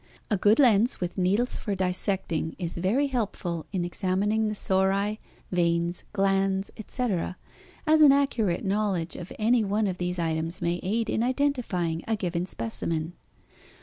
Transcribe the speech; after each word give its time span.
A 0.31 0.35
good 0.37 0.57
lens 0.57 0.99
with 0.99 1.15
needles 1.15 1.59
for 1.59 1.75
dissecting 1.75 2.55
is 2.57 2.73
very 2.75 3.05
helpful 3.05 3.67
in 3.71 3.85
examining 3.85 4.47
the 4.47 4.55
sori, 4.55 5.19
veins, 5.51 6.05
glands, 6.11 6.71
etc., 6.75 7.37
as 7.85 8.01
an 8.01 8.11
accurate 8.11 8.65
knowledge 8.65 9.15
of 9.15 9.31
any 9.37 9.63
one 9.63 9.85
of 9.85 9.99
these 9.99 10.17
items 10.17 10.59
may 10.59 10.79
aid 10.81 11.07
in 11.07 11.21
identifying 11.21 12.03
a 12.07 12.15
given 12.15 12.47
specimen. 12.47 13.13